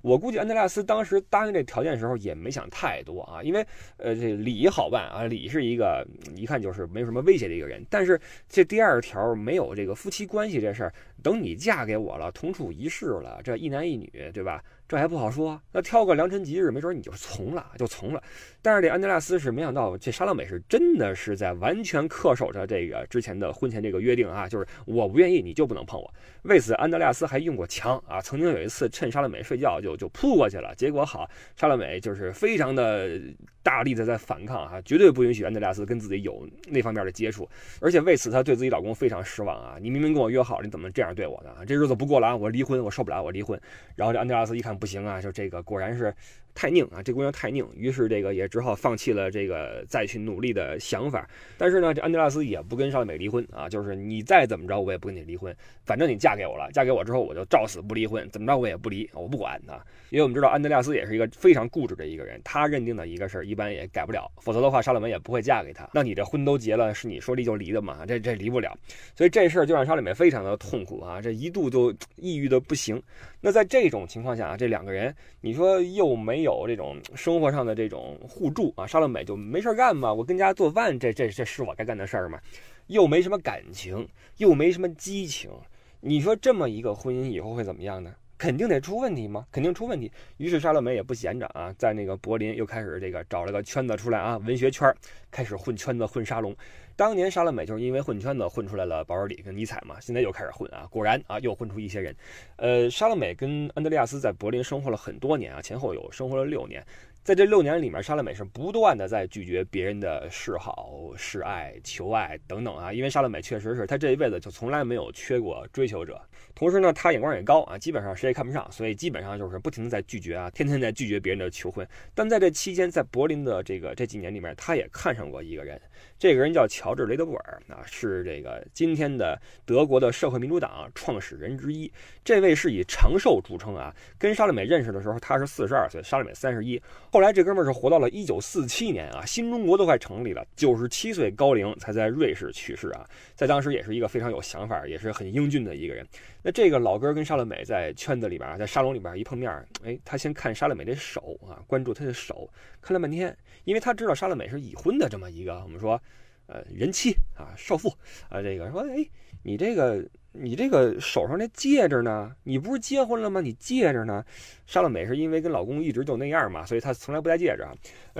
[0.01, 3.65] 我估计安德烈斯当时答应这条件的时候也没想太多啊，因为
[3.97, 7.83] 呃这李好办啊，李是一个一看就是没有什么威胁的一个人。
[7.89, 14.63] 但是这第二条没有这个夫妻关系这事儿，等你嫁给我了，同处一室了，这一男一女，对吧？
[14.87, 18.21] 这还不好说，那挑个良辰吉日，没准你就从了，就从了。
[18.61, 26.13] 但是这安德烈斯是没想到，这莎乐美是真的是在完全恪守着这个之前的婚前这个约定啊，就是我不愿意，你就不能碰我。
[26.43, 33.19] 为此，安德烈斯还用过枪啊，曾经有一次趁莎乐美睡觉就就扑过去了，结果好，莎乐美就是非常的
[33.63, 37.49] 大力的在反抗啊，绝对不允许安德烈斯跟自己有那方面的接触，
[37.81, 41.65] 而且为此她对自己老公非常失望啊，你明明跟我约好，你怎么这样对我呢？
[41.65, 43.59] 这日子不过了，我离婚，我受不了，我离婚。
[43.95, 44.74] 然后这安德烈斯一看。
[44.77, 46.13] 不行啊，就这个果然是。
[46.55, 51.29] 太拧啊，这姑娘太拧，于是这个也只好放弃了这个再去努力的想法。
[51.57, 59.85] 但是呢，这安德拉斯也不跟莎乐美离婚啊，就是你再怎么着，我也不跟你离婚，反正你嫁给我了，嫁给我之后我就照死不离婚，怎么着我也不离，我不管啊。
[60.11, 65.89] 因为我们知道安德拉斯也是一个非常固执的一个人，他认定的一个事儿一般也改不了，否则的话莎乐美也不会嫁给他。
[65.93, 68.05] 那你这婚都结了，是你说离就离的嘛？
[68.05, 68.77] 这这离不了，
[69.13, 73.01] 所以这事儿就让莎乐美非常的痛苦啊，这一度就 抑郁的不行。
[73.41, 76.97] 那在这种情况下啊，这两个人你说又没有这种。
[77.13, 82.39] 生活上的这种互助啊，沙乐美就没事干嘛，我跟家做饭，这这这是我该干的事儿嘛？
[82.87, 85.51] 又没什么感情，又没什么激情，
[85.99, 88.13] 你说这么一个婚姻以后会怎么样呢？
[88.37, 89.45] 肯定得出问题吗？
[89.51, 90.11] 肯定出问题。
[90.37, 94.93] 于是莎乐美也不闲着啊，在那个柏林又开始这个找了个圈子出来啊，文学圈
[95.31, 96.55] 开始混圈子混沙龙。
[96.97, 102.15] 当年莎乐美就是因为混圈子混出来了保尔里跟尼采嘛，现在又开始混啊，果然啊又混出一些人。
[102.55, 106.85] 呃，莎乐美跟安德烈亚斯在柏林生活了很多年啊，前后有生活了六年。
[107.25, 116.21] 在这六年里面，莎乐美是不断的在拒绝别人的示好、示爱、求爱等等啊，因为莎乐美确实是她这一辈子就从来没有缺过追求者。
[116.53, 121.87] 同时呢，她眼光也高啊，基本上谁也看不上，所以基本上就是不停的在拒绝啊，天天在拒绝别人的求婚。
[122.13, 125.81] 但在这期间，在柏林的这个这几年里面，她也看上过一个人，
[126.17, 131.91] 这个人叫乔治·雷德布尔啊，是这个今天的德国的社会民主党创始人之一。
[132.23, 136.81] 这位是以长寿著称啊，跟莎乐美认识的时候，他是四十二岁，莎乐美三十一。
[137.11, 146.07] 后来这哥们儿是活到了一九四七年啊，新中国都快成立了，九十七岁高龄才在瑞士去世啊，在当时也是一个非常有想法，也是很英俊的一个人。
[146.41, 149.51] 那这个老哥跟莎乐美在圈子里边，在沙龙里边一碰面，
[149.83, 152.49] 哎，他先看莎乐美的手啊，关注她的手，
[152.81, 156.01] 看了半天，因为他知道莎乐美是已婚的这么一个我们说，
[156.47, 157.89] 呃，人妻啊，少妇
[158.29, 159.05] 啊，这个说，哎，
[159.43, 160.03] 你这个。
[160.37, 162.35] 你这个手上那戒指呢？
[162.43, 163.39] 你不是结婚了吗？
[163.39, 164.21] 你戒指呢？
[164.65, 167.71] 莎乐美是因为跟老公一直就那样嘛，所以她从来不戴戒指啊。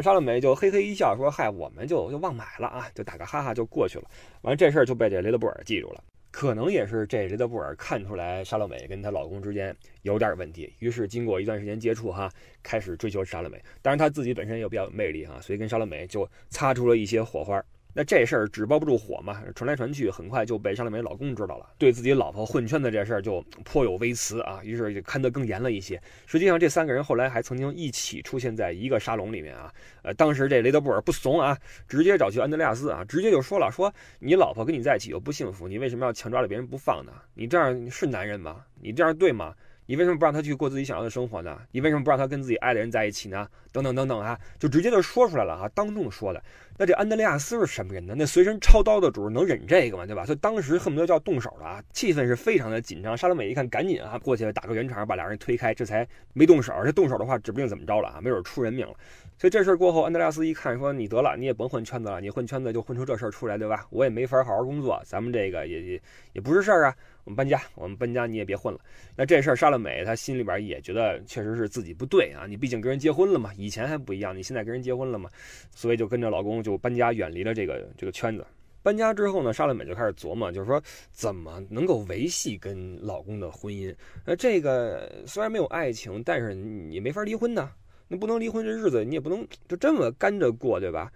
[0.01, 4.10] 莎乐美就嘿嘿一笑说：“嗨，我们就就忘买了啊，就打个哈哈就过去了。”
[4.43, 6.01] 完了这事儿就被这雷德布尔记住了，
[6.36, 12.30] 可能也是这雷德布尔看出来莎乐美跟她老公之间有点问题，于是经过一段时间接触哈，
[12.62, 13.58] 开始追求莎乐美。
[13.82, 17.63] 当然他自己本身也比较有魅力哈，所以跟莎乐美就擦出了一些火花。
[17.97, 25.97] 那这事儿纸包不住火嘛，传来传去，很快就被莎乐美老公知道了，对自己老婆混圈子这事儿就颇有微词啊，于是就看得更严了一些。
[26.25, 29.73] 实际上，这三个人后来还曾经一起出现在一个沙龙里面啊。
[30.01, 37.13] 呃，当时这雷德布尔不怂啊，直接找去安德烈亚斯啊，直接就说了，说你老婆跟你在一起又不幸福，你为什么要强抓着别人不放呢？
[37.34, 38.65] 你这样是男人吗？
[38.81, 39.55] 你这样对吗？
[39.88, 41.60] 你为什么不让他去过自己想要的生活呢？
[41.71, 43.47] 你为什么不让他跟自己爱的人在一起呢？
[43.71, 46.43] 等等等等啊，就直接就说出来了哈，当众说的。
[46.77, 48.13] 那这安德烈亚斯是什么人呢？
[48.17, 50.05] 那随身抄刀的主能忍这个吗？
[50.05, 50.25] 对吧？
[50.25, 53.17] 所以当时恨不得就要动手了啊，气氛是非常的紧张。
[53.17, 56.73] 莎拉美一看，赶紧啊过去打个圆场，把俩人推开，这才没动手。
[56.83, 58.93] 这动手的话，指不定怎么着了啊，没准出人命了。
[59.38, 63.85] 所以这事儿过后，安德烈亚斯一看，说你得了，你也甭混圈子了，你混圈子就混出这事儿出来，对吧？
[63.89, 66.01] 我也没法好好工作，咱们这个也也
[66.33, 66.95] 也不是事儿啊。
[67.25, 68.79] 我们搬家，我们搬家，你也别混了。
[69.15, 72.45] 那这事儿，莎乐美她心里边也觉得确实是自己不对啊。
[72.47, 75.27] 你毕竟跟人结婚了嘛，以前还不一样，你现在跟人结婚了嘛，
[75.71, 78.43] 所以就跟着老公就搬家，远离了这个这个圈子。
[78.82, 83.93] 搬家之后呢，莎乐美就开始琢磨，就是说怎么能够维系跟老公的婚姻。
[84.25, 87.71] 那这个虽然没有爱情，但是你没法离婚呢。
[88.08, 91.12] 那不能离婚，这日子你也不能就这么干着过，对吧？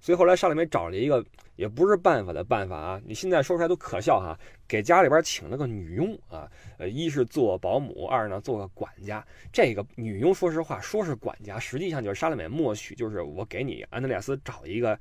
[0.00, 1.24] 所以后来莎乐美找了一个
[1.60, 4.34] 也不是办法的办法啊，你现在说出来都可笑哈，
[4.66, 9.22] 给家里边请了个女佣啊，呃，一是做保姆，二呢做个管家。
[9.52, 14.98] 这个女佣说实话说是管家，实际上就是莎乐美默许，就是我给你安德烈斯找一个。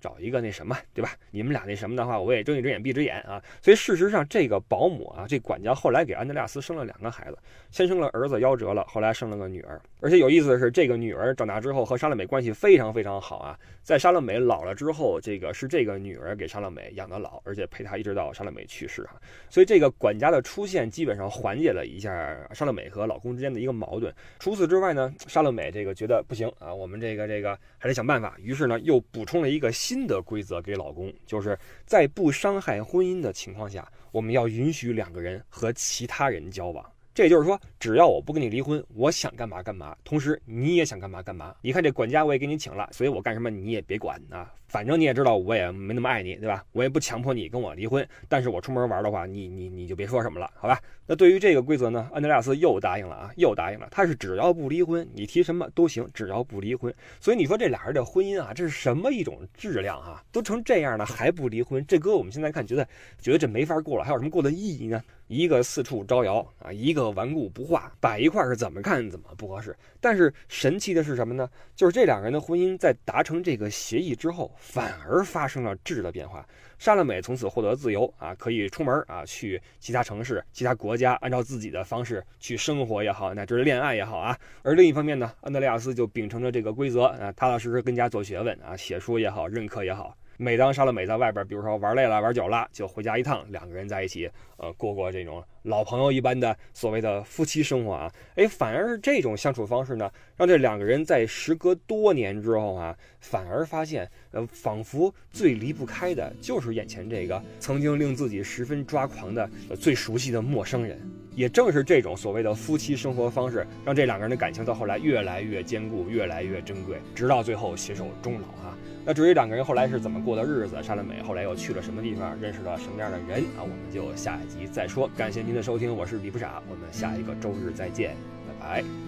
[0.00, 1.12] 找一个那什么，对吧？
[1.30, 3.42] 你们俩那什么的话，我也睁一只眼闭一只眼啊。
[3.60, 7.38] 所以事实上，这个保姆啊，这管家后来给安德烈亚斯生了两个孩子，
[7.70, 9.80] 先生了儿子夭折了，后来生了个女儿。
[10.00, 13.58] 而且有意思的是，这个女儿长大之后和莎乐美关系非常非常好啊。
[13.82, 19.20] 在莎乐美老了之后，这个是这个女儿给莎乐美养的老，而且陪她一直到莎乐美去世哈。
[19.48, 24.12] 所以这个管家的出现基本上缓解了一下莎乐美和老公之间的一个矛盾。
[24.38, 36.84] 除此之外呢，莎乐美这个觉得不行啊，我们这个这个还得想办法，于是呢又补充了一个新新的规则给老公，就是在不伤害婚姻的情况下，我们要允许两个人和其他人交往。
[37.14, 41.54] 这就是说，只要我不跟你离婚，我想干嘛干嘛，同时你也想干嘛干嘛。
[41.62, 44.52] 你看这管家我也给你请了，所以我干什么你也别管啊。
[44.76, 46.62] 反正你也知道，我也没那么爱你，对吧？
[46.72, 48.06] 我也不强迫你跟我离婚。
[48.28, 50.78] 但是我出门玩的话，你你你就别说什么了，好吧？
[51.06, 53.88] 那对于这个规则呢，安德烈亚斯又答应了啊，又答应了。
[53.90, 56.94] 他是只要不离婚，你提什么都行，只要不离婚。
[57.18, 60.22] 所以你说这俩人的婚姻啊，这是什么一种质量啊？
[60.30, 62.86] 都成这样了还不离婚，这搁我们现在看，觉得
[63.18, 65.02] 觉得这没法过了，还有什么过的意义呢？
[65.28, 69.74] 一个四处招摇啊，一个顽固不化，摆一块是怎么看怎么不合适。
[70.00, 71.48] 但是神奇的是什么呢？
[71.74, 76.44] 就是这两个人的婚姻在达成这个协议之后，反而发生了质的变化。
[76.76, 84.36] 莎乐美从此获得自由啊，可以出门啊，去其他城市、其他国家，按照自己的方式去生活也好，乃至恋爱也好啊。
[84.62, 90.16] 而另一方面呢，安德烈亚斯就秉承着这个规则啊，踏踏实实跟家做学问啊，写书也好，认课也好。
[90.38, 98.12] 每当莎乐美在外边，比如说玩累了、玩久了，就回家一趟，两个人在一起，呃，过过这种老朋友一般的所谓的夫妻生活啊。
[98.34, 109.48] 哎，反而是这种相处方式呢，让这两个人在时隔多年之后啊，反而发现，呃，仿佛最离不开的就是眼前这个曾经令自己十分抓狂的、
[109.80, 111.00] 最熟悉的陌生人。
[111.34, 118.78] 也正是这种所谓的夫妻生活方式，让这两个人的感情到后来越来越坚固、越来越珍贵，直到最后携手终老啊。
[119.06, 123.62] 那至于两个人后来是怎么过的日子，莎乐美后来又去了什么地方，认识了什么样的人啊？
[123.62, 125.08] 我们就下一集再说。
[125.16, 128.16] 感谢您的收听，我是李不傻，我们下一个周日再见，
[128.60, 129.05] 拜拜。